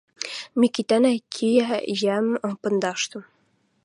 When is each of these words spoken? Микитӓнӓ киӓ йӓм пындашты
Микитӓнӓ 0.59 1.11
киӓ 1.33 1.77
йӓм 2.01 2.27
пындашты 2.61 3.19